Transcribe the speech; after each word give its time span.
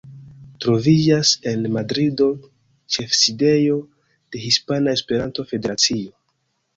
Troviĝas 0.63 1.33
en 1.51 1.67
Madrido 1.75 2.29
ĉefsidejo 2.95 3.75
de 3.83 4.41
Hispana 4.47 4.97
Esperanto-Federacio. 4.99 6.15